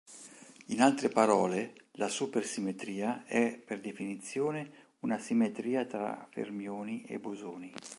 In 0.69 0.81
altre 0.81 1.09
parole 1.09 1.75
la 1.91 2.07
supersimmetria 2.07 3.23
è 3.27 3.55
per 3.63 3.79
definizione 3.81 4.95
una 5.01 5.19
simmetria 5.19 5.85
tra 5.85 6.27
fermioni 6.31 7.03
e 7.03 7.19
bosoni. 7.19 7.71